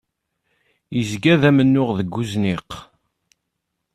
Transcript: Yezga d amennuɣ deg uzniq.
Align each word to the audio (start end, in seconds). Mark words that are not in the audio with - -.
Yezga 0.95 1.33
d 1.41 1.43
amennuɣ 1.49 1.89
deg 1.99 2.13
uzniq. 2.21 2.69